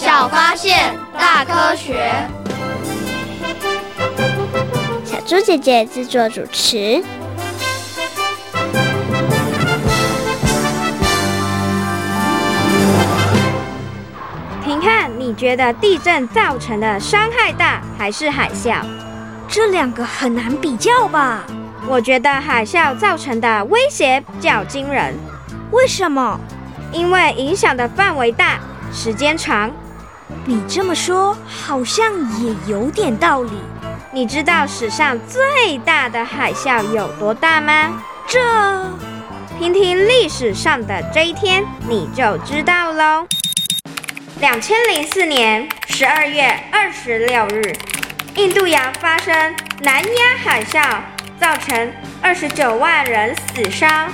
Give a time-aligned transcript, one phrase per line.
[0.00, 2.08] 小发现，大科学。
[5.04, 7.02] 小猪姐姐制作主持。
[14.62, 18.76] 评看，你觉得地震造成的伤害大还是海啸？
[19.48, 21.42] 这两个很难比较吧？
[21.88, 25.12] 我觉得海啸造成的威胁较惊人。
[25.72, 26.38] 为什么？
[26.92, 28.60] 因为影响的范围大，
[28.92, 29.68] 时间长。
[30.44, 33.50] 你这么说，好像也有点道理。
[34.12, 38.02] 你知道史上最大的海啸有多大吗？
[38.26, 38.38] 这，
[39.58, 43.26] 听听历史上的这一天，你就知道喽。
[44.40, 47.74] 两千零四年十二月二十六日，
[48.36, 49.34] 印度洋发生
[49.80, 51.00] 南亚海啸，
[51.40, 54.08] 造成二十九万人死伤，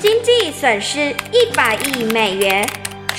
[0.00, 2.68] 经济损失一百亿美元，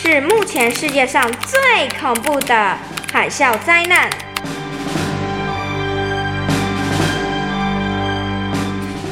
[0.09, 2.77] 是目前世界上最恐怖的
[3.11, 4.26] 海啸灾难。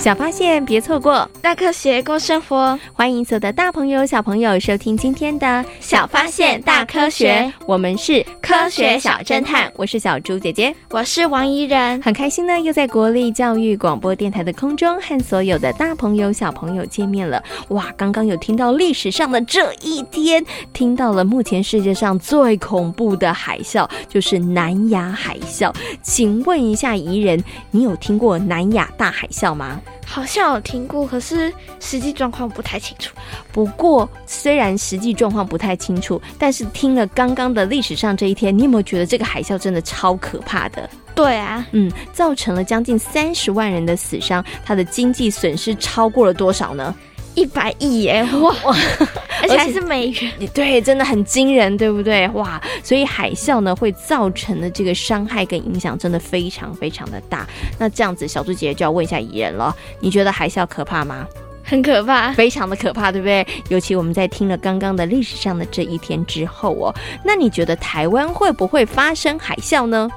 [0.06, 2.80] 小发现，别错过；大科学，过生活。
[2.94, 5.48] 欢迎所有的大朋友、小朋友收听今天的
[5.80, 9.68] 《小发现大科学》，我们是科学小侦探。
[9.76, 12.00] 我是小猪姐姐，我是王怡然。
[12.04, 17.44] 很开心呢，又在国立教育广播电台的空中和所有的大朋友、小朋友见面了。
[17.70, 25.74] 哇，刚刚有听到历史上的这一天，听到了目前世界上最恐怖的海啸，就是南亚海啸。
[26.04, 29.82] 请问一下怡人，你有听过南亚大海啸吗？
[30.06, 33.14] 好像有听过，可是实际状况不太清楚。
[33.52, 40.90] 不过，虽然实际状况不太清楚，但是听了刚刚的历史上这一天，你有没有觉得这个海啸真的超可怕的？
[41.14, 46.94] 对啊，嗯，造成了将近三十万人的死伤，它的经济损失超过了多少呢？
[47.36, 48.24] 一百亿耶！
[48.42, 48.56] 哇，
[49.44, 52.28] 而且还是美元，对，真的很惊人，对不对？
[52.30, 57.46] 哇，所以海啸呢会造成的这个伤害跟影响真的非常非常的大。
[57.78, 61.28] 那这样子，小猪姐姐就要问一下怡人了，你觉得海啸可怕吗？
[61.64, 63.46] 很可怕，非常的可怕，对不对？
[63.70, 70.10] 尤其我们在听了刚刚的历史上的这一天之后哦，那你觉得台湾会不会发生海啸呢？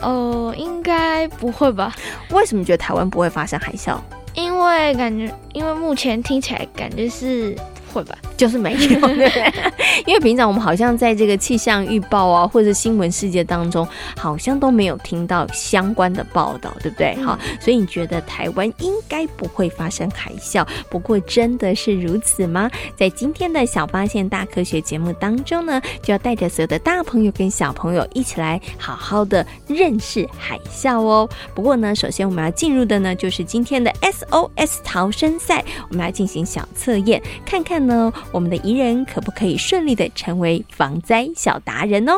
[0.00, 1.94] 哦，应该不会吧？
[2.30, 3.96] 为什么觉得台湾不会发生海啸？
[4.36, 7.56] 因为感觉，因为目前听起来感觉是。
[7.96, 8.78] 会吧， 就是没有，
[9.14, 9.52] 对？
[10.06, 13.86] 因为平常我们好像在这个气象预报啊，或者新闻世界当中，
[14.16, 17.14] 好像都没有听到相关的报道，对不对？
[17.24, 20.66] 好、嗯，所以你觉得台湾应该不会发生海啸？
[20.90, 22.70] 不过真的是如此吗？
[22.96, 31.26] 在今天的小发现大科学节目当中呢，就要带着所有的大朋友跟小朋友一起来好好的认识海啸哦。
[31.54, 37.85] 不过呢，首先我们要进入的呢，就是今天的 SOS 逃生赛，我们来进行小测验，看看。
[37.86, 42.14] 呢，我们的宜人可不可以顺利的成为防灾小达人哦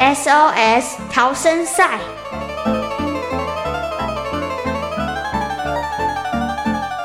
[0.00, 1.98] ？SOS 逃生赛，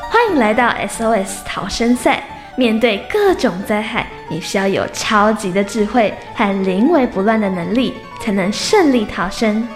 [0.09, 2.24] 欢迎来到 SOS 逃生赛。
[2.58, 9.68] 面对各种灾害，你需要有超级的智慧和临危不乱的能力，才能顺利逃生。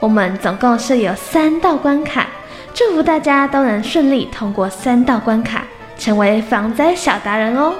[0.00, 2.26] 我们总共设有三道关卡。
[2.74, 5.62] 祝福大家都能顺利通过三道关卡，
[5.96, 7.72] 成为防灾小达人哦！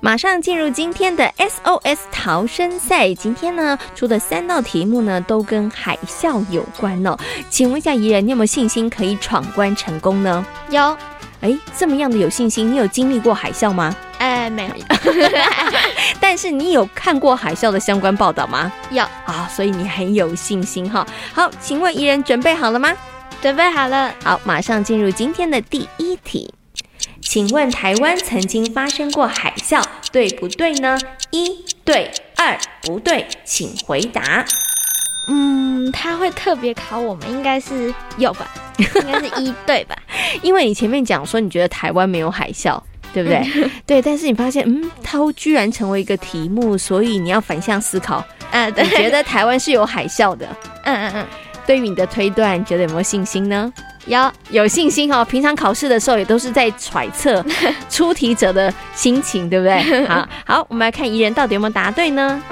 [0.00, 3.14] 马上进入今天的 SOS 逃生赛。
[3.14, 7.16] 今天呢，出的三道题目呢，都跟海啸有关哦。
[7.48, 10.44] 请问一下怡人，你有没有信心可以闯关成功呢？
[10.68, 10.94] 有。
[11.40, 13.96] 哎，这么样的有信心，你有经历过海啸吗？
[14.44, 14.74] 哎，没有。
[16.20, 18.70] 但是你有看过海啸的相关报道吗？
[18.90, 21.06] 有啊，所以你很有信心哈。
[21.32, 22.92] 好，请问怡人准备好了吗？
[23.40, 24.12] 准备好了。
[24.22, 26.52] 好，马上进入今天的第一题。
[27.22, 29.82] 请问台湾曾经发生过海啸，
[30.12, 30.98] 对不对呢？
[31.30, 34.44] 一对，二不对，请回答。
[35.26, 38.46] 嗯，他会特别考我们，应该是有吧？
[38.78, 39.96] 应该是一对吧？
[40.42, 42.78] 因为你前面讲说你觉得台湾没有海啸，
[43.14, 43.42] 对不对？
[43.86, 48.22] 对，但是你发现，嗯，它居然成为一个题目，所以你要反向思考。
[48.50, 50.46] 嗯，对，你觉得台湾是有海啸的？
[50.84, 51.26] 嗯嗯嗯。
[51.66, 53.72] 对于你的推断，觉得有没有信心呢？
[54.06, 55.24] 有有信心哦。
[55.24, 57.42] 平常考试的时候也都是在揣测
[57.88, 60.04] 出题者的心情，对不对？
[60.06, 62.42] 好好，我们来看怡人到底有没有答对呢？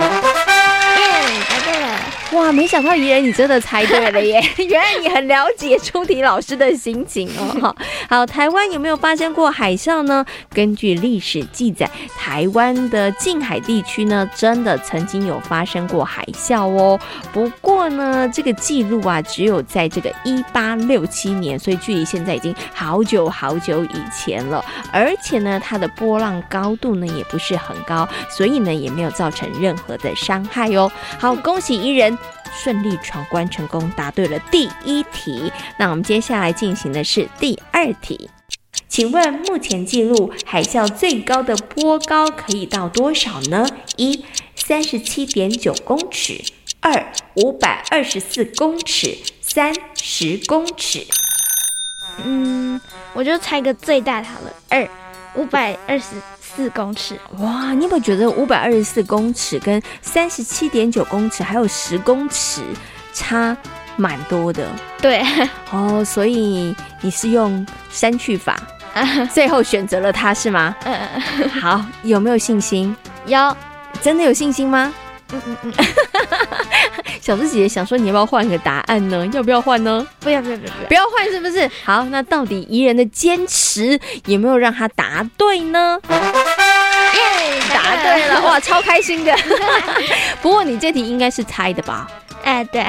[2.32, 4.42] 哇，没想到怡人你真的猜对了耶！
[4.56, 7.76] 原来你很了解出题老师的心情哦。
[8.08, 10.24] 好，台湾有没有发生过海啸呢？
[10.48, 16.98] 根据历史记载，台湾的近海地区呢，真的曾经有发生过海啸哦。
[17.34, 24.64] 不过呢，这个记录啊，只有在这个一八六七年，所以距离现在已经好久好久以前了。
[24.90, 30.90] 而且呢，它的波浪高度呢，也不是很高，所以呢，也没有造成任何的伤害哦。
[31.18, 32.16] 好，恭喜怡人。
[32.52, 35.52] 顺利闯关成功，答对了第一题。
[35.78, 38.28] 那我们接下来进行的是第二题，
[38.88, 43.66] 请问目前记录海啸最高的波高可以到多少呢？
[43.96, 46.44] 一、三十七点九公尺；
[46.80, 51.06] 二、五百二十四公尺；三、十公尺。
[52.24, 52.78] 嗯，
[53.14, 54.88] 我就猜个最大好了，二、
[55.34, 56.16] 五百二十。
[56.54, 57.72] 四公尺哇！
[57.72, 62.60] 你有没有觉得五百二十四公尺跟三十七点九公尺还有十公尺
[63.14, 63.56] 差
[63.96, 64.68] 蛮多的？
[65.00, 65.24] 对
[65.72, 68.60] 哦，所以你是用删去法，
[69.32, 70.76] 最后选择了它是吗？
[70.84, 72.94] 嗯，好，有没有信心？
[73.24, 73.56] 有，
[74.02, 74.92] 真的有信心吗？
[75.32, 75.72] 嗯嗯嗯。
[77.22, 79.24] 小猪姐姐想说，你要不要换个答案呢？
[79.32, 80.04] 要不要换呢？
[80.18, 81.70] 不要不要不要不要换，是不是？
[81.84, 83.96] 好，那到底怡人的坚持
[84.26, 86.00] 有没有让他答对呢？
[86.08, 89.32] 耶， 答对了，哇，超开心的。
[90.42, 92.08] 不过你这题应该是猜的吧？
[92.44, 92.84] 哎，对，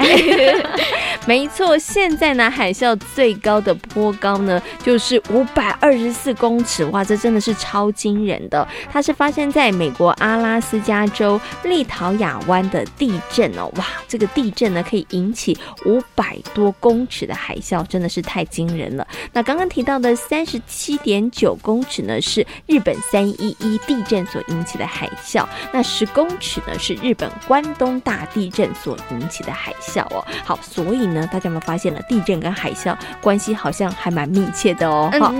[1.26, 1.78] 没错。
[1.78, 6.84] 现在呢，海啸最高的波高呢，就是五百二十四公尺。
[6.86, 8.66] 哇，这真的是超惊人的。
[8.90, 13.70] 它是发生在美国阿拉斯加州立陶亚湾的地震哦。
[13.76, 15.56] 哇，这个地震呢，可以引起
[15.86, 19.06] 五百多公尺的海啸，真的是太惊人了。
[19.32, 25.46] 那刚刚提到的三十七点九公尺呢，是日本三一一地震所引起的海啸。
[25.72, 29.54] 那十公尺呢，是日本关东大地震所引起的。
[29.54, 35.08] 海啸哦，好，所以呢，大家有没有发现了地震跟海啸关系好像还蛮密切的哦。
[35.18, 35.32] 好，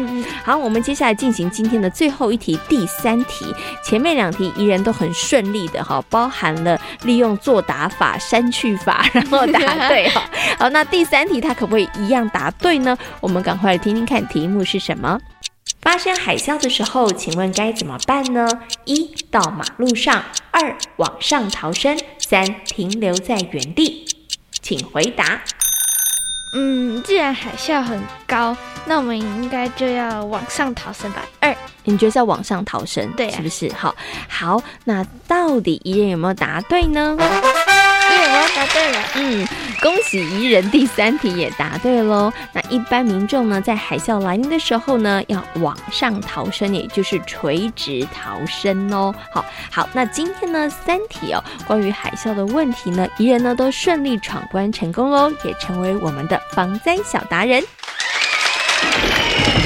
[0.44, 3.52] 好，我们接下来进行今天的最后一题，第三题。
[3.82, 10.22] 前面两题依然都很顺利的哈，包含了利用作答法、删去法，然后答对哈。
[10.58, 12.96] 好，那第三题它可不可以一样答对呢？
[13.20, 15.18] 我们赶快来听听看题目是什么。
[15.84, 18.48] 发生海啸的时候，请问该怎么办呢？
[18.86, 24.06] 一、到马路上；二、往上逃生；三、停留在原地。
[24.62, 25.42] 请回答。
[26.54, 31.22] 嗯，既然海啸很高，那我们应该就要往上逃生吧？
[31.38, 31.54] 二，
[31.84, 33.12] 你觉得要往上逃生？
[33.12, 33.70] 对啊，是不是？
[33.74, 33.94] 好，
[34.26, 37.14] 好，那到底宜人有没有答对呢？
[38.72, 39.46] 对了，嗯，
[39.80, 42.32] 恭喜怡人第三题也答对喽。
[42.52, 49.14] 那一般民众呢，在海啸来临的时候呢，要往上逃生，也就是垂直逃生哦。
[49.32, 57.62] 好，好，那今天呢，三题哦，关于海啸的问题呢，怡人呢都顺利闯关成功喽，也成为我们的防灾小达人。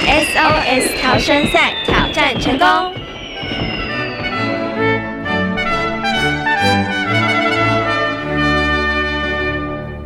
[0.06, 3.17] SOS 逃生赛挑战成功。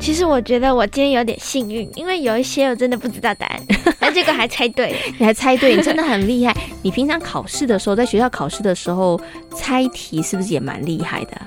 [0.02, 3.60] 其实我觉得我今天有点幸运，因为有一些我真的不知道答案，
[4.00, 6.52] 但这个还猜对， 你还猜对，你真的很厉害。
[6.82, 9.18] 你平常考试的时候，在学校考试的时候
[9.54, 11.40] 猜题是不是也蛮厉害的？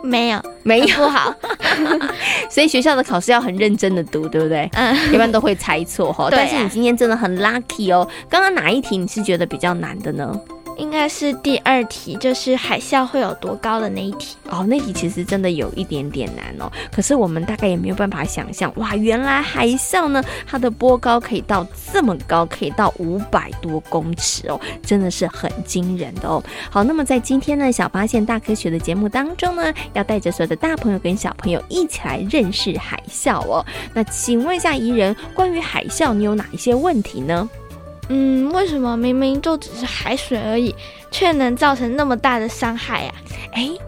[0.00, 1.34] 没有，没有不好，
[2.48, 4.70] 所以学校的考试要很认真的读，对不对？
[4.74, 6.28] 嗯，一般都会猜错哈。
[6.30, 8.08] 但是你今天真的很 lucky 哦。
[8.30, 10.40] 刚刚哪一题你是觉得比较难的呢？
[10.78, 14.64] 应该是第二题，就是海啸会有多高的那一题哦。
[14.66, 16.70] 那题其实真的有一点点难哦。
[16.90, 26.42] 可是我们大概也没有办法想象，哇，原来海啸呢，它的波高可以到这么高，可以到五百多公尺哦，真的是很惊人的哦。
[26.70, 33.64] 好，那么在今天呢，小发现大科学的节目当中呢，要带着所有的大朋友跟小朋友一起来认识海啸哦。
[33.92, 37.48] 那请问一下宜人，关于海啸，你有哪一些问题呢？
[38.08, 40.74] 嗯，为什么明明就只是海水而已，
[41.10, 43.12] 却能造成那么大的伤害呀？
[43.52, 43.78] 诶。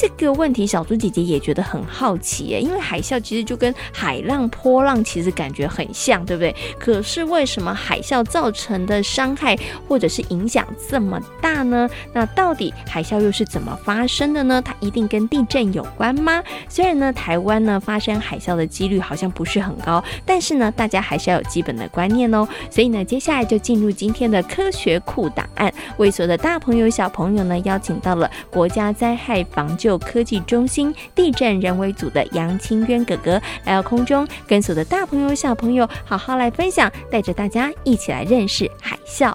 [0.00, 6.56] 这个问题，小猪姐姐也觉得很好奇耶，因为海啸其实就跟海浪、波浪其实感觉很像，对不对？
[6.78, 9.54] 可是为什么海啸造成的伤害
[9.86, 11.86] 或者是影响这么大呢？
[12.14, 14.62] 那到底海啸又是怎么发生的呢？
[14.64, 16.42] 它一定跟地震有关吗？
[16.66, 22.48] 虽然呢，台湾呢发生海啸的几率好像不是很高，但是呢，大家还是要有基本的观念哦。
[22.70, 29.89] 所以呢，接下来就进入今天的科学库档案，为所有的大朋友小朋友呢邀请到了国家灾害防救。
[29.90, 33.32] 有科技中心地震人为组的杨清渊哥哥
[33.64, 39.34] 来到空中，跟所有的大朋友小朋友好好来分享，带着大家一起来认识海啸。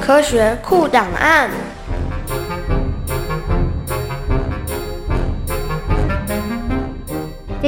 [0.00, 1.50] 科学酷档案。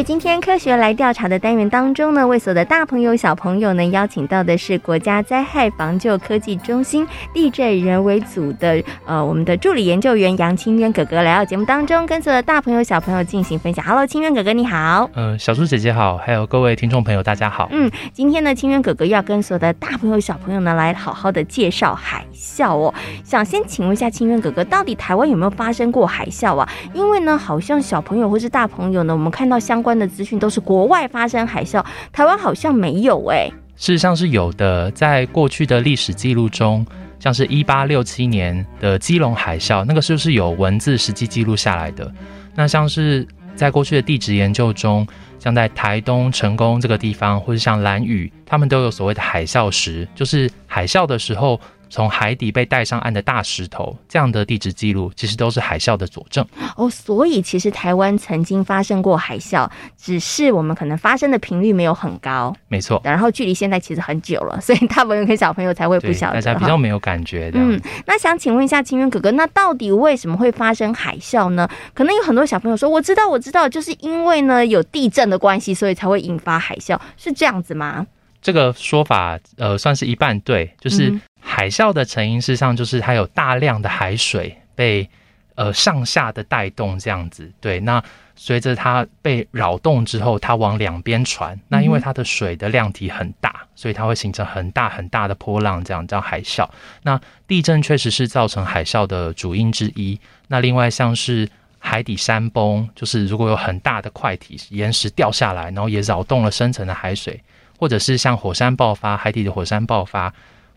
[0.02, 13.85] 今天科学来调查的单元当中呢，为所有的大朋友小朋友呢，邀请到的是国家灾害防救科技中心地震人为组的呃我们的助理研究员杨清渊哥哥来到节目当中，跟所有的大朋友小朋友进行分享。
[13.85, 15.11] Hello，清渊哥哥你好。
[15.14, 17.69] 嗯、呃，小猪姐姐好，还有各位听众朋友大家好。
[17.71, 22.95] 嗯，今天呢，清渊哥哥要跟所有的大朋友小朋友呢来好好的介绍海啸哦。
[23.23, 26.66] 想先请问一下清渊哥哥，到底台湾有没有发生过海啸啊？
[26.95, 36.87] 因为呢，好像小朋友或是大朋友呢，我们看到相关关的资讯都是国外发生海啸，台湾好像没有哎、事实上是有的，在过去的历史记录中，
[37.18, 42.09] 像是一八六七年的基隆海啸，那个是不是有文字实际记录下来的。
[42.54, 45.04] 那像是在过去的地质研究中，
[45.40, 51.61] 像在台东成功这个地方，或者像兰屿，他们都有所谓的海啸石，就是海啸的时候。
[51.90, 56.88] 从海底被带上岸的大石头，这样的地质记录其实都是海啸的佐证哦。
[56.88, 59.68] 所以其实台湾曾经发生过海啸，
[59.99, 62.54] 只是我们可能发生的频率没有很高。
[62.68, 63.00] 没错。
[63.04, 67.59] 然后距离现在其实很久了，所以大朋友跟小朋友才会不晓得，大家比较没有感觉的。
[67.61, 71.68] 嗯，那想请问一下清渊哥哥，那到底为什么会发生海啸呢？
[71.92, 78.06] 可能有很多小朋友说，我知道，我知道，就是因为呢有地震的关系，所以才会引发海啸，是这样子吗？
[78.42, 85.09] 这个说法，呃，算是一半对，就是海啸的成因，事实上就是它有大量的海水被
[85.54, 87.50] 呃上下的带动这样子。
[87.61, 88.02] 对，那
[88.37, 96.68] 随着它被扰动之后，它往两边传，那因为它的水的量体很大，所以它会形成很大很大的波浪，这样叫海啸。
[97.02, 100.18] 那地震确实是造成海啸的主因之一。
[100.49, 107.40] 那另外像是海底山崩，就是如果有很大的块体岩石掉下来，然后也扰动了深层的海水。
[107.78, 110.30] 或者是像火山爆发，海底的火山爆发，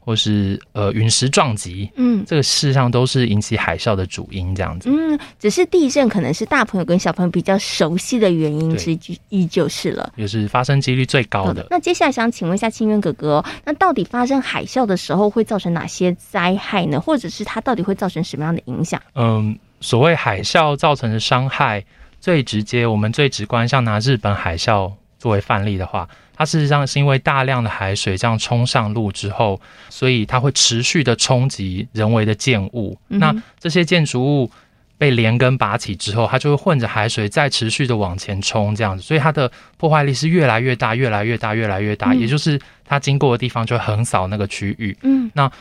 [0.05, 4.89] 或是呃陨石撞击，嗯，这个事实上都是引起海啸的主因，这样子。
[4.89, 8.97] 嗯，只是地震可能是大朋友跟小朋友比较熟悉的原因之
[9.29, 11.65] 一，就是了，也是发生几率最高的。
[11.69, 16.99] 那接下来想请问一下清源哥哥，那到底发生海啸的时候会造成哪些灾害呢？
[16.99, 19.01] 或者是它到底会造成什么样的影响？
[19.15, 21.83] 嗯，所谓海啸造成的伤害，
[22.19, 26.09] 最直接，我们最直观，像拿日本海啸作为范例的话。
[26.35, 29.59] 它事实上是因为大量的海水这样冲上陆之后，
[29.89, 32.97] 所以它会持续的冲击人为的建物。
[33.09, 34.51] 嗯、那这些建筑物
[34.97, 42.11] 被连根拔起之后，它就会混着海水再持续的往前冲，这样子，所以它的破坏力是越来越大，越来越大，越来越大。
[42.11, 44.97] 嗯、也就是它经过的地方就会横扫那个区域。
[45.01, 45.51] 嗯，那。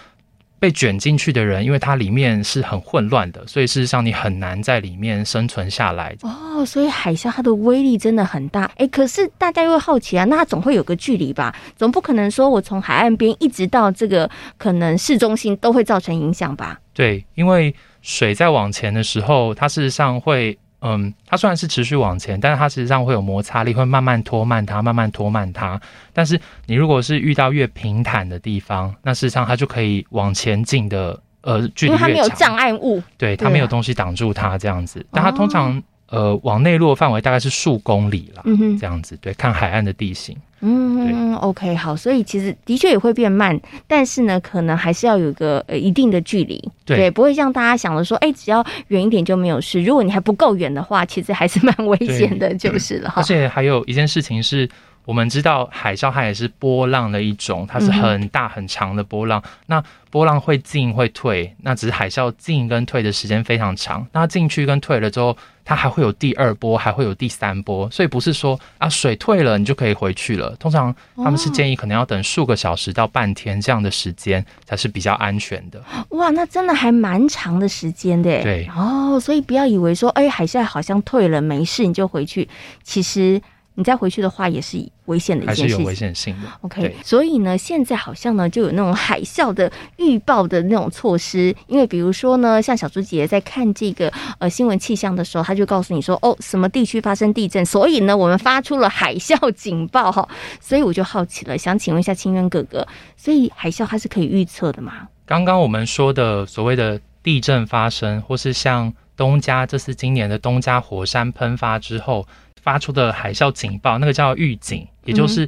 [0.63, 6.15] 被卷进去的人，因为它里面是很混乱的，所以事实上你很难在里面生存下来。
[6.23, 8.71] 哦，所以海啸它的威力真的很大。
[8.77, 11.53] 哎，可是大家又好奇啊，那它总会有个距离吧？
[11.77, 16.79] 总不可能说我从海岸边一直到这个可能市中心都会造成影响吧？
[16.95, 20.57] 对，因为水在往前的时候，它事实上会。
[20.85, 25.81] 嗯，它虽然是持续往前，但是它实际上会有摩擦力，会慢慢拖慢它，慢慢拖慢它。
[26.13, 32.09] 但是你如果是遇到越平坦的地方，那事实上它就可以往前进的，呃，距离越长。
[32.09, 34.99] 它没有障碍物，对，它没有东西挡住它这样子。
[34.99, 39.17] 啊、但它通常呃往内陆的范围大概是数公里啦，嗯、这样子。
[39.19, 40.37] 对，看海岸的地形。
[40.65, 49.83] 嗯，OK，好，所以其实的确也会变慢，但是呢，可能还是要有一个呃一定的距离，对，对，不会像大家想的说，哎、欸，只要远一点就没有事。
[49.83, 53.21] 如果你还不够远的话，其实还是蛮危险的，就是了哈。
[53.21, 54.69] 而且还有一件事情是，
[55.05, 59.43] 我们知道海啸它也是波浪的一种，它是很大很长的波浪。
[59.45, 64.07] 嗯、那波浪会进会退，那只是海啸进跟退的时间非常长。
[64.13, 67.91] 那进去跟退了之后，它还会有第二波，还会有第三波。
[67.91, 70.55] 所以不是说啊水退了你就可以回去了。
[70.57, 75.83] 通常他们是建议可能要等数个小时到半天这样的时间才是比较安全的。
[76.11, 78.43] 哇，那真的还蛮长的时间的。
[78.43, 82.49] 对哦，所以不要以为说哎海啸好像退了没事你就回去，
[82.83, 83.41] 其实。
[83.75, 84.77] 你再回去的话，也是
[85.07, 85.65] 危险的一件事情。
[85.65, 86.49] 还是有危险性的。
[86.61, 91.55] OK，所以呢，现在好像呢，就有那种海啸的预报的那种措施。
[91.67, 100.29] 因为比如说呢，像小猪姐姐在看这个呃新闻气象的时候，她就告诉你说，哦，什么地区发生地震，所以呢，我们发出了海啸警报哈。
[100.61, 102.87] 所以我就好奇了，想请问一下清渊哥哥，
[103.17, 105.09] 所以海啸它是可以预测的吗？
[105.25, 112.27] 刚刚我们说的所谓的地震发生，或是像东加这次今年的东加火山喷发之后。
[112.63, 115.47] 发出的海啸警报，那个叫预警，也就是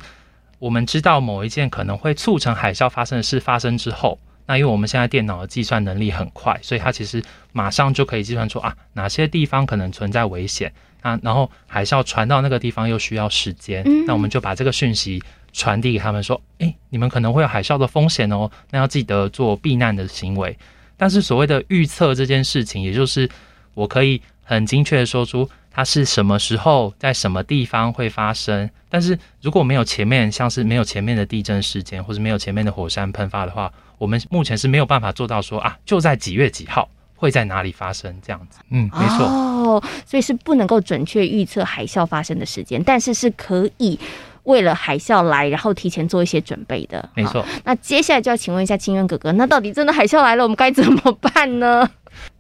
[0.59, 20.57] 我们知道某一件可能会促成海啸发生的事发生之后，那因为我们现在电脑的计算能力很快，所以它其实马上就可以计算出啊哪些地方可能存在危险啊，然后海啸传到那个地方又需要时间，那我们就把这个讯息传递给他们说，诶，你们可能会有海啸的风险哦，那要记得做避难的行为。
[20.97, 23.29] 但是所谓的预测这件事情，也就是
[23.75, 28.71] 我可以很精确的说出它是什么时候在什么地方会发生。
[28.89, 38.61] 但是如果没有前面像是没有前面的地震事件，或者没有前面的火山喷发的话，我们目前是没有办法做到说啊，就在几月几号会在哪里发生这样子。
[38.71, 39.27] 嗯，没错。
[39.27, 43.99] 哦，所以是不能够准确预测海啸发生的时间，但是是可以。
[44.45, 47.43] 为了海啸来，然后提前做一些准备的，没错。
[47.65, 51.89] 那接下来就要请问一下清渊哥哥，那到底真的海啸来了，我们该怎么办呢？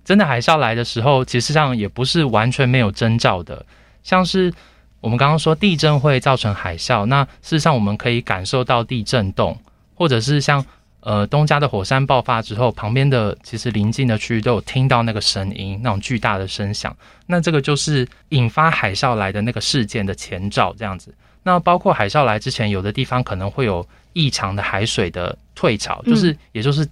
[0.04, 3.64] 真的海啸来的时候，其实上也不是完全没有征兆的，
[4.02, 4.52] 像是
[5.00, 9.58] 我们刚刚说地震会造成海啸，那事实上我们可以感受到地震动，
[9.94, 10.64] 或者是像
[11.00, 16.96] 呃东家的火山爆发之后，旁边的其实邻近的区域都有听到那个声音，那种巨大的声响，
[17.26, 21.14] 那这个就是引发海啸来的那个事件的前兆，这样子。
[21.42, 26.88] 那包括海啸来之前，有的地方可能会有异常的海水的退潮，就是也就是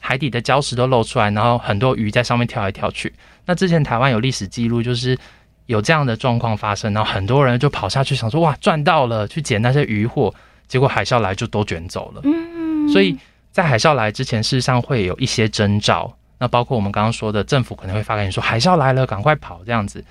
[0.00, 3.12] 海底的礁石都露出来，然后很多鱼在上面跳来跳去。
[3.46, 5.16] 那之前台湾有历史记录，就是
[5.66, 10.34] 有这样的状况发生，然后很多人就跑下去想说哇赚到了，去捡那些渔获，
[10.66, 12.22] 结果海啸来就都卷走了。
[12.24, 13.16] 嗯，所以
[13.52, 16.12] 在海啸来之前，事实上会有一些征兆。
[16.38, 20.02] 那包括我们刚刚说的，政府可能会发给你说海啸来了，赶快跑这样子。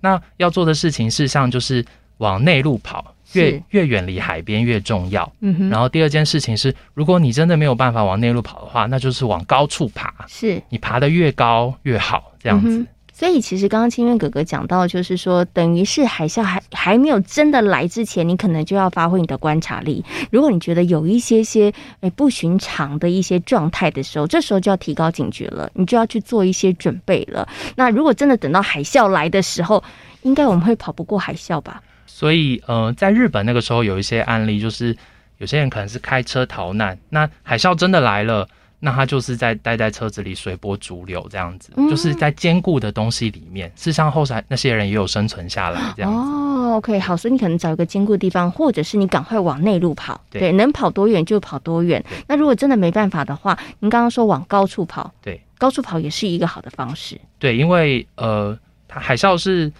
[0.00, 1.84] 那要做的事情，事实上就是
[2.18, 3.14] 往内陆跑。
[3.32, 5.30] 越越远离海边越重要。
[5.40, 5.68] 嗯哼。
[5.68, 10.12] 然后第二件事情是，如果你真的没有办法往内陆跑的话，那就是往高处爬。
[10.26, 10.62] 是。
[10.68, 12.78] 你爬得越高越好，这样子。
[12.78, 20.04] 嗯、所以其实刚刚清渊哥哥讲到，就是说，等于是海啸还还没有真的来之前，你可能就要发挥你的观察力。
[20.30, 27.48] 如果你觉得有一些些诶不寻常的一些状态的时候，这时候就要提高警觉了，你就要去做一些准备了。
[27.76, 29.82] 那如果真的等到海啸来的时候，
[30.22, 31.82] 应该我们会跑不过海啸吧？
[32.08, 34.96] 所以，呃，在日本那个时候有一些案例，就是
[35.36, 38.48] 有些人可能是开车逃难，那海啸真的来了，
[38.80, 43.68] 那他就是在待在车子里随波逐流这样子，嗯、就是在坚固的东西里面。
[43.76, 46.18] 事实上，后来那些人也有生存下来这样子。
[46.18, 52.02] 哦，OK，好，所以你可能找一个坚固的地方，或者是你赶快往内陆跑，对，对，能跑多远就跑多远。
[52.26, 57.20] 那如果真的没办法的话，您刚刚说往高处跑，对，高处跑也是一个好的方式。
[57.38, 59.70] 对，因为呃，它海啸是。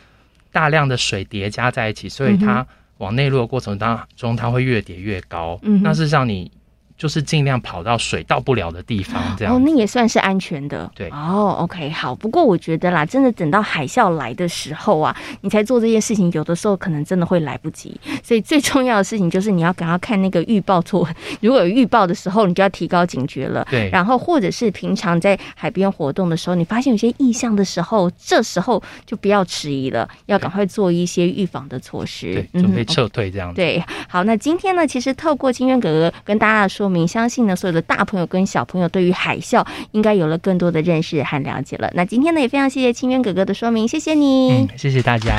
[0.53, 2.67] 大量的水叠加在一起，所以它
[2.99, 5.59] 往内陆的过程当中，它会越叠越高。
[5.63, 6.51] 嗯，那事实上你。
[6.99, 10.91] 就是尽量跑到水到不了的地方，这样哦，那也算是安全的。
[10.97, 12.13] 对哦，OK，好。
[12.13, 17.99] 不过我觉得啦，真的等到海啸来的时候啊，你才做这件事情，有的时候可能真的会来不及。
[18.25, 21.09] 所以最重要的事情就是你要赶快看那个预报做，
[21.41, 23.65] 如果有预报的时候，你就要提高警觉了。
[23.71, 23.89] 对。
[23.91, 33.55] 然后或者是平常在海边活动的时候，你发现有些异象的时候，这时候就不要迟疑了，要赶快做一些预防的措施，对，准备撤退这样子。
[33.55, 36.88] 嗯，对，好，那今天呢，其实透过清渊哥哥跟大家说。
[37.07, 41.91] 相信呢，所有的大朋友跟小朋友对于海啸应该有了更多的认识和了解了。
[41.95, 44.53] 那今天呢，也非常谢谢清渊哥哥的说明，谢谢你。
[44.53, 45.37] 嗯，谢谢大家。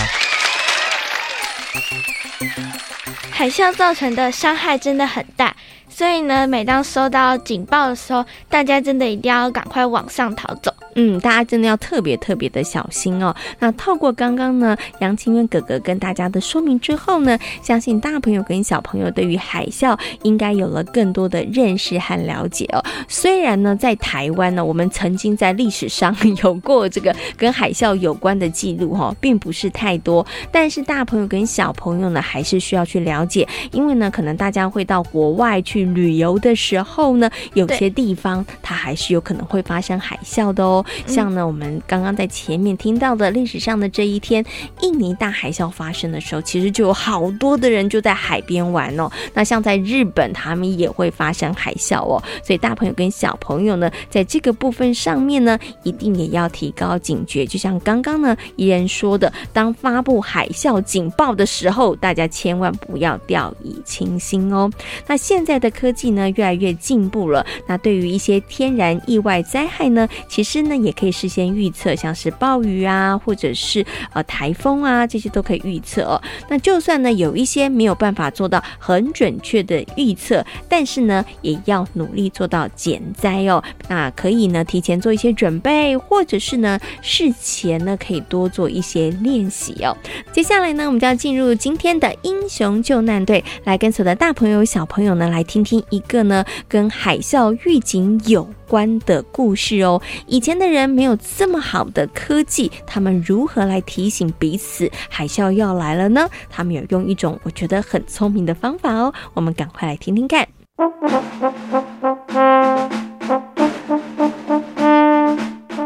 [3.31, 5.55] 海啸造成的伤害真的很大。
[5.99, 10.73] 所以呢，每当收到警报的时候，大家真的一定要赶快往上逃走。
[10.95, 13.35] 嗯，大家真的要特别特别的小心哦。
[13.59, 22.81] 那透过刚刚呢，杨清渊哥哥跟大家的说明之后呢，相信大朋友跟小朋友对于海啸应该有了更多的认识和了解哦。
[23.09, 35.88] 虽然呢，在台湾呢，我们曾经在历史上有过这个跟海啸有关的记录哈，并不是太多，但是大朋友跟小朋友呢，还是需要去了解，因为呢，可能大家会到国外去。
[35.93, 40.85] 旅游的时候呢，有些地方它还是有可能会发生海啸的哦。
[41.07, 44.43] 像呢，我们刚刚在前面听到的历史上的这一天，
[44.81, 49.09] 印尼大海啸发生的时候，其实就有好多的人就在海边玩哦。
[49.33, 52.21] 那像在日本，他们也会发生海啸哦。
[52.43, 57.45] 所以大朋友跟小朋友呢，在这个部分上面呢，一定也要提高警觉。
[57.45, 64.69] 就像刚刚呢，宜人说的，当发布海啸警报的时候，大家千万不要掉以轻心哦。
[65.07, 65.68] 那现在的。
[65.69, 76.21] 科技呢越来越进步了，那对于一些天然意外灾害呢，其实呢，也可以事先预测，像是暴雨啊，或者是呃台风啊，这些都可以预测哦。
[76.47, 83.63] 那就算呢有一些没有办法做到很准确的预测，但是呢也要努力做到减灾哦。
[83.87, 89.95] 那可以呢提前做一些准备，或者是呢事前呢可以多做一些练习哦。
[90.31, 100.01] 接下来呢，我们就要进入今天的英雄救难队，来跟所有的大朋友小朋友呢来听听一个呢跟海啸预警有关的故事哦。
[100.27, 106.27] 以前的人没有这么好的科技，他们如何来提醒彼此海啸要来了呢？
[106.49, 109.13] 他们有用一种我觉得很聪明的方法哦。
[109.33, 110.47] 我们赶快来听听看。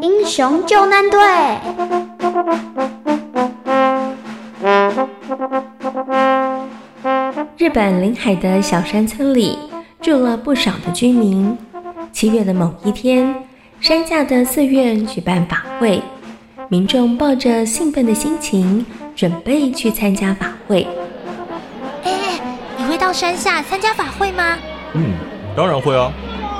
[0.01, 1.19] 英雄救难队。
[7.63, 9.57] 日本临海的小山村里
[10.01, 11.57] 住了不少的居民。
[12.11, 13.33] 七月的某一天，
[13.79, 16.01] 山下的寺院举办法会，
[16.67, 20.85] 民众抱着兴奋的心情，准备去参加法会。
[22.03, 22.37] 哎，
[22.77, 24.57] 你会到山下参加法会吗？
[24.91, 25.13] 嗯，
[25.55, 26.11] 当然会啊。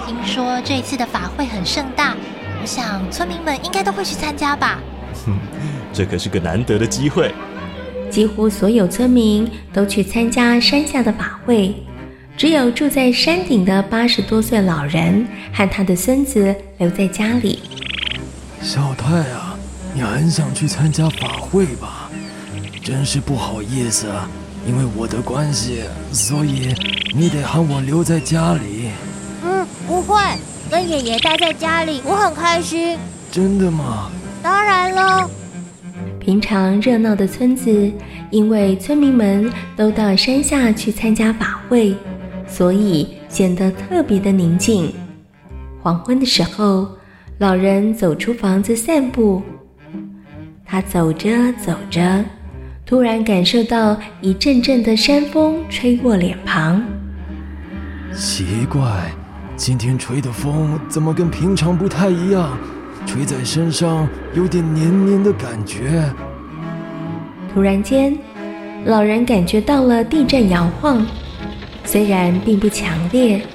[0.07, 2.15] 听说这一次的法会很盛大，
[2.61, 4.79] 我想村民们应该都会去参加吧。
[5.25, 5.37] 哼，
[5.91, 7.29] 这可是个难得的机会。
[8.13, 11.73] 几乎所有村民都去参加山下的法会，
[12.37, 17.63] 只有住在山顶的八十多岁老人和他的孙子留在家里。
[18.61, 19.57] 小太啊，
[19.95, 22.07] 你很想去参加法会吧？
[22.83, 24.29] 真是不好意思啊，
[24.67, 26.75] 因为我的关系，所以
[27.15, 28.91] 你得喊我留在家里。
[29.43, 30.21] 嗯，不会，
[30.69, 32.95] 跟爷爷待在家里，我很开心。
[33.31, 34.11] 真的吗？
[34.43, 35.27] 当然了。
[36.23, 37.91] 平常热闹的村子，
[38.31, 41.93] 因为村民们都到山下去参加法会，
[42.47, 44.89] 所以显得特别的宁静。
[45.81, 46.87] 黄昏的时候，
[47.39, 49.41] 老人走出房子散步。
[50.65, 51.29] 他走着
[51.61, 52.23] 走着，
[52.85, 56.81] 突然感受到一阵阵的山风吹过脸庞。
[58.15, 59.11] 奇怪，
[59.57, 62.57] 今天吹的风怎么跟平常不太一样？
[63.05, 66.03] 吹在身上有点黏黏的感觉。
[67.53, 68.17] 突然间，
[68.85, 71.05] 老人感觉到了地震摇晃，
[71.85, 73.45] 虽然并不强烈，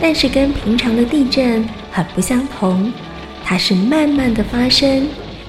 [0.00, 2.90] 但是跟平常的地震很不相同。
[3.44, 5.06] 它是慢慢的发生，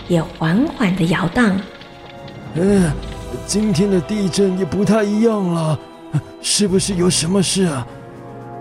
[0.09, 1.57] 也缓缓的摇荡。
[2.55, 2.91] 嗯，
[3.45, 5.79] 今天的地震也不太一样了，
[6.41, 7.87] 是不是有什么事啊？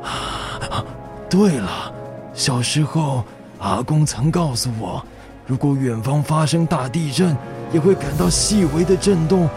[0.03, 0.85] 啊，
[1.29, 1.93] 对了，
[2.33, 3.25] 小时候。
[3.65, 5.03] 阿公曾告诉我，
[5.47, 7.35] 如果远方发生大地震，
[7.73, 9.49] 也会感到细微的震动。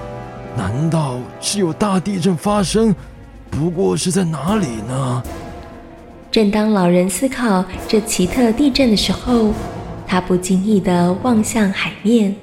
[0.56, 2.96] 难道是有大地震发生？
[3.52, 5.22] 不过是在哪里呢？
[6.32, 9.52] 正当老人思考这奇特地震的时候，
[10.08, 12.34] 他不经意地望向海面，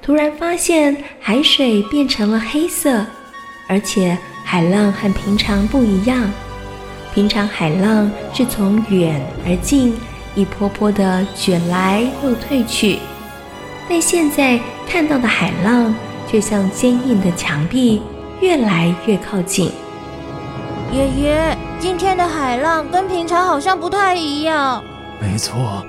[0.00, 3.04] 突然发现海水变成了黑色，
[3.68, 6.30] 而且海浪和平常不一样。
[7.12, 9.92] 平常海浪是从远而近。
[10.34, 12.98] 一波波的卷来又退去，
[13.88, 15.94] 但现在看到的海浪
[16.26, 18.02] 却像坚硬的墙壁，
[18.40, 19.70] 越来越靠近。
[20.92, 24.82] 爷爷，今天的海浪跟平常好像不太一样。
[25.20, 25.84] 没错，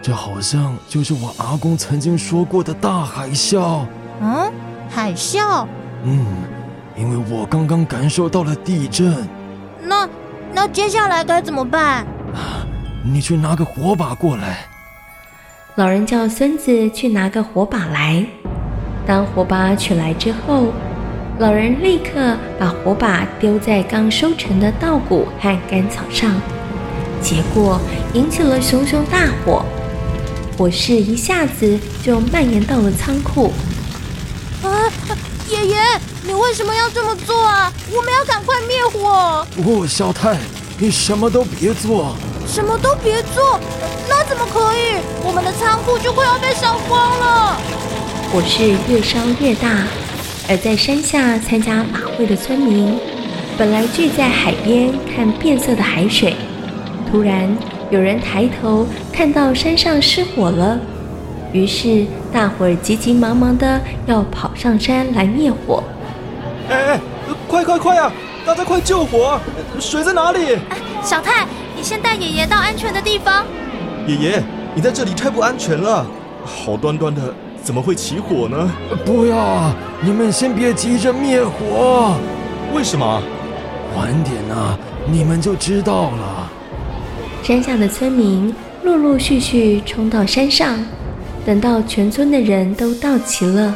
[0.00, 3.80] 这好像就是我阿公曾经说过的大海啸。
[4.20, 4.52] 嗯，
[4.88, 5.66] 海啸？
[6.04, 6.26] 嗯，
[6.96, 9.28] 因为我刚刚感受到了地震。
[9.82, 10.08] 那
[10.52, 12.06] 那接下来该怎么办？
[13.02, 14.66] 你去拿个火把过来。
[15.76, 18.24] 老人叫孙子去拿个火把来。
[19.06, 20.72] 当火把取来之后，
[21.38, 26.30] 老人立刻把火把丢在刚收成的稻谷和干草上，
[27.22, 27.80] 结果
[28.12, 29.64] 引起了熊熊大火。
[30.58, 33.50] 火势一下子就蔓延到了仓库。
[34.62, 34.68] 啊，
[35.48, 35.78] 爷爷，
[36.22, 37.72] 你为什么要这么做啊？
[37.90, 39.46] 我们要赶快灭火。
[39.64, 40.36] 哦，小太，
[40.78, 42.14] 你什么都别做。
[42.50, 43.60] 什么都别做，
[44.08, 44.98] 那怎么可以？
[45.22, 47.56] 我们的仓库就快要被烧光了。
[48.32, 49.68] 火势越烧越大，
[50.48, 52.98] 而在山下参加马会的村民，
[53.56, 56.34] 本来聚在海边看变色的海水，
[57.08, 57.56] 突然
[57.88, 60.76] 有人抬头看到山上失火了，
[61.52, 65.84] 于是大伙儿急急忙忙的要跑上山来灭火。
[66.68, 67.00] 哎哎，
[67.46, 68.12] 快快快啊！
[68.44, 69.38] 大家快救火！
[69.78, 70.58] 水在哪里？
[71.00, 71.46] 小太。
[71.80, 73.42] 你先带爷爷到安全的地方。
[74.06, 74.42] 爷爷，
[74.74, 76.06] 你在这里太不安全了，
[76.44, 78.70] 好端端的怎么会起火呢？
[79.02, 82.16] 不要啊，你们先别急着灭火。
[82.74, 83.22] 为什么？
[83.96, 84.78] 晚点啊，
[85.10, 86.50] 你们就知道了。
[87.42, 90.78] 山下的村民陆陆续续冲到山上。
[91.46, 93.74] 等到全村的人都到齐了，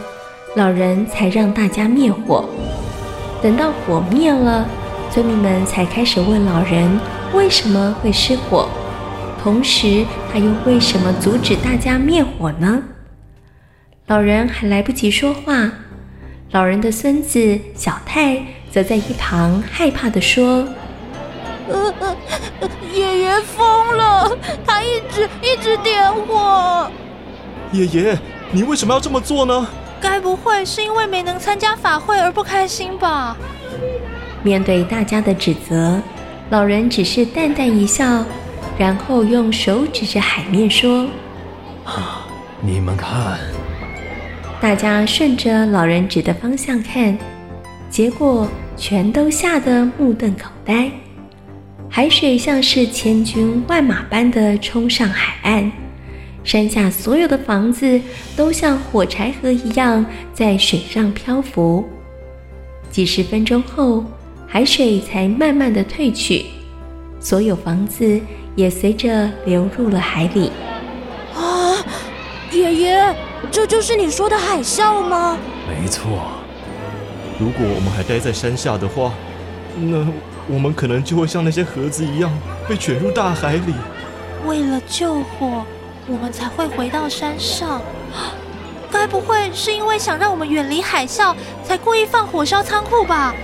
[0.56, 2.44] 老人才让大家灭火。
[3.40, 4.66] 等到火灭了，
[5.10, 7.00] 村民们才开始问老人
[7.34, 8.68] 为什么会失火，
[9.42, 12.82] 同时他又为什么阻止大家灭火呢？
[14.06, 15.70] 老人还来不及说话，
[16.52, 20.66] 老人的孙子小泰则在一旁害怕地说
[21.68, 22.16] ：“呃呃，
[22.92, 26.88] 爷爷疯了，他一直一直点火。”
[27.72, 28.18] 爷爷，
[28.52, 29.66] 你为什么要这么做呢？
[30.00, 33.36] 该不会是因为没能参加法会而不开心吧？
[34.42, 35.98] 面对大家的指责，
[36.50, 38.24] 老人只是淡淡一笑，
[38.78, 41.08] 然后用手指着海面说
[41.84, 42.26] ：“啊，
[42.60, 43.38] 你们看。”
[44.60, 47.18] 大家顺着老人指的方向看，
[47.90, 50.90] 结果全都吓得目瞪口呆。
[51.88, 55.70] 海水像是千军万马般的冲上海岸。
[56.44, 57.98] 山下所有的房子
[58.36, 60.04] 都像火柴盒一样
[60.34, 61.84] 在水上漂浮。
[62.90, 64.04] 几十分钟后，
[64.54, 66.46] 海水才慢慢的退去，
[67.18, 68.20] 所有房子
[68.54, 70.52] 也随着流入了海里。
[71.34, 71.74] 啊，
[72.52, 73.14] 爷爷，
[73.50, 75.36] 这就是你说的海啸吗？
[75.68, 76.04] 没错。
[77.36, 79.12] 如果我们还待在山下的话，
[79.76, 80.06] 那
[80.46, 82.30] 我们可能就会像那些盒子一样
[82.68, 83.74] 被卷入大海里。
[84.46, 85.64] 为了救火。
[86.06, 87.80] 我们才会回到山上，
[88.92, 93.34] 该不会是因为想让我们远离海啸，才故意放火烧仓库吧？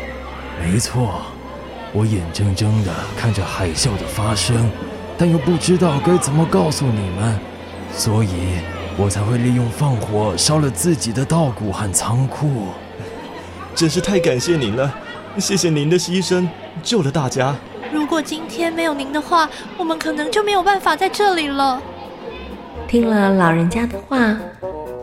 [0.63, 1.23] 没错，
[1.93, 4.71] 我眼睁睁地看着海啸的发生，
[5.19, 7.39] 但又不知道该怎么告诉你们，
[7.93, 8.29] 所以
[8.97, 12.69] 我才会利用放火烧了自己的稻谷和仓库。
[13.75, 14.93] 真是太感谢您了，
[15.39, 16.47] 谢谢您的牺牲，
[16.83, 17.57] 救了大家。
[17.93, 21.81] 如果今天没有您的话，我们可能就没有办法在这里了。
[22.87, 24.37] 听了老人家的话，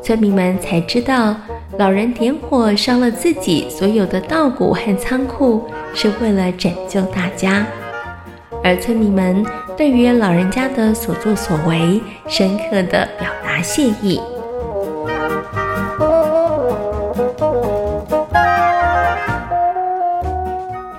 [0.04, 1.36] 村民们才知道，
[1.76, 7.66] 老人点火烧了自己所有的稻谷和仓库，是为了拯救大家。
[8.64, 14.20] 而村民们对于老人家的所作所为，深刻的表达谢意。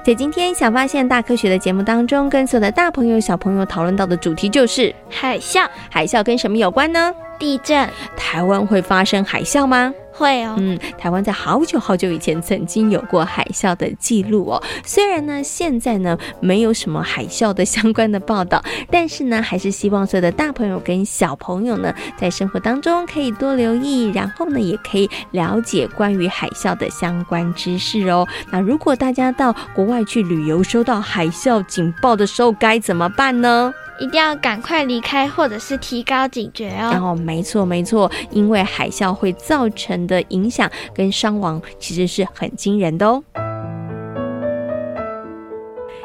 [0.04, 5.66] 在今天小发现大科学的节目当中，跟所有的大朋友小朋友讨论到的主题就是海啸。
[5.90, 7.12] 海啸跟什么有关呢？
[7.38, 7.88] 地震。
[8.16, 9.92] 台湾会发生海啸吗？
[10.18, 14.62] 会哦，嗯，台湾在好久好久以前曾经有过海啸的记录哦。
[14.84, 28.26] 虽然呢，现在呢没有什么海啸的相关的报道，但是呢，还是希望所有的大朋友跟小朋友呢，在生活当中可以多留意，然后呢，也可以了解关于海啸的相关知识哦。
[28.50, 33.72] 那如果大家到国外去旅游，收到海啸警报的时候，该怎么办呢？
[34.00, 36.90] 一定要赶快离开，或者是提高警觉哦。
[36.92, 43.22] 然后，没错没错，因为海啸会造成的影响跟伤亡其实是很惊人的哦。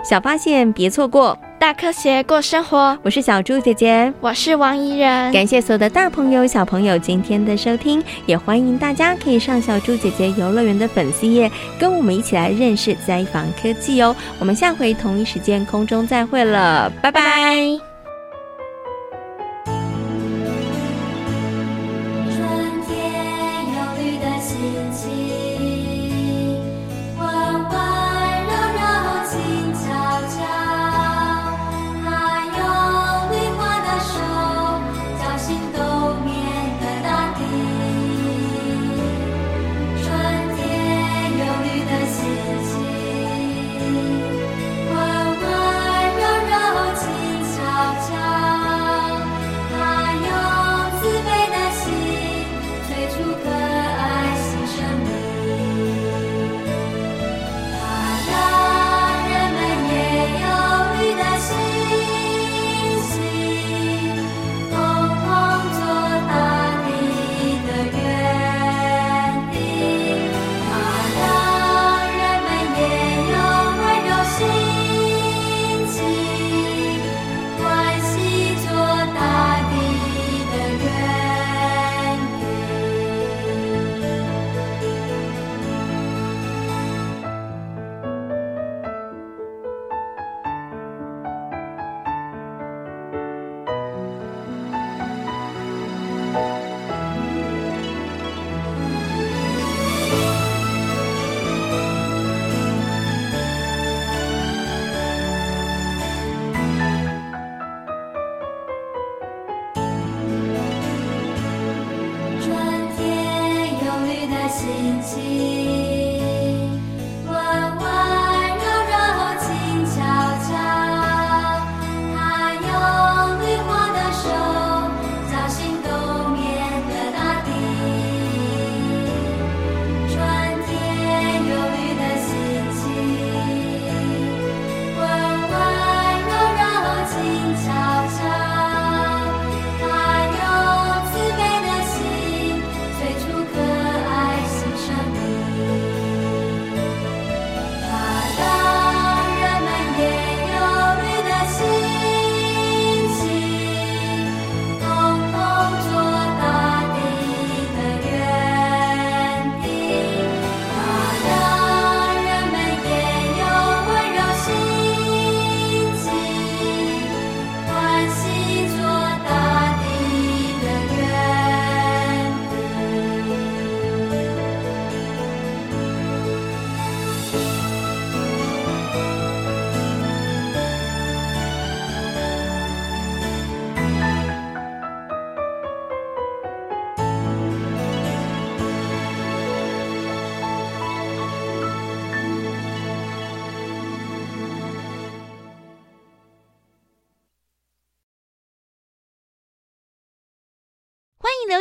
[0.07, 2.97] 小发现，别错过大科学过生活。
[3.03, 5.31] 我是小猪姐姐，我是王怡人。
[5.31, 14.13] 感谢所有的大朋友小朋友今天的收听，也欢迎大家可以上小猪姐姐游乐园的粉丝页，跟我们一起来认识灾防科技哦。
[14.39, 17.92] 我们下回同一时间空中再会了，拜拜。